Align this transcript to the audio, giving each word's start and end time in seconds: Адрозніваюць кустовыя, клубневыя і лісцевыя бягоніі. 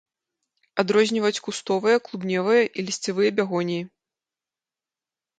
Адрозніваюць 0.83 1.41
кустовыя, 1.47 1.97
клубневыя 2.07 2.63
і 2.67 2.79
лісцевыя 2.87 3.29
бягоніі. 3.41 3.85